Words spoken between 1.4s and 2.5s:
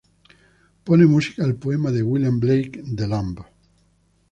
al poema de William